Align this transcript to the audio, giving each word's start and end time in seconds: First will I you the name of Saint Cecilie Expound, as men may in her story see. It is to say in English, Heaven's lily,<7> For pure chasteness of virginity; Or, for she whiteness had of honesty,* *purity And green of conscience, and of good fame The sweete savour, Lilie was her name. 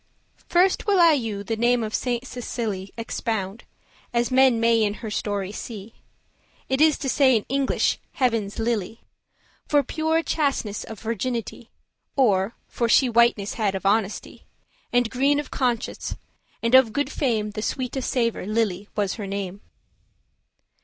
First 0.49 0.87
will 0.87 0.99
I 0.99 1.13
you 1.13 1.43
the 1.43 1.55
name 1.55 1.83
of 1.83 1.93
Saint 1.93 2.25
Cecilie 2.25 2.89
Expound, 2.97 3.65
as 4.11 4.31
men 4.31 4.59
may 4.59 4.81
in 4.81 4.95
her 4.95 5.11
story 5.11 5.51
see. 5.51 5.93
It 6.67 6.81
is 6.81 6.97
to 6.97 7.07
say 7.07 7.35
in 7.35 7.45
English, 7.49 7.99
Heaven's 8.13 8.57
lily,<7> 8.57 9.07
For 9.69 9.83
pure 9.83 10.23
chasteness 10.23 10.83
of 10.83 10.99
virginity; 11.01 11.69
Or, 12.15 12.55
for 12.67 12.89
she 12.89 13.09
whiteness 13.09 13.53
had 13.53 13.75
of 13.75 13.85
honesty,* 13.85 14.37
*purity 14.37 14.47
And 14.97 15.11
green 15.11 15.39
of 15.39 15.51
conscience, 15.51 16.15
and 16.63 16.73
of 16.73 16.93
good 16.93 17.11
fame 17.11 17.51
The 17.51 17.61
sweete 17.61 18.01
savour, 18.03 18.47
Lilie 18.47 18.89
was 18.95 19.13
her 19.17 19.27
name. 19.27 19.61